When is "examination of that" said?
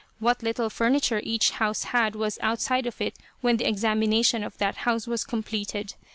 3.69-4.77